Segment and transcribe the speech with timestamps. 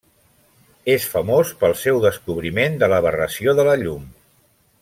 [0.93, 4.13] És famós pel seu descobriment de l'aberració de la llum.